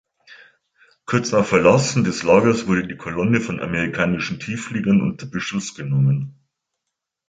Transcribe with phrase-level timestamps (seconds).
[1.05, 6.39] Kurz nach Verlassen des Lagers wurde die Kolonne von amerikanischen Tieffliegern unter Beschuss genommen.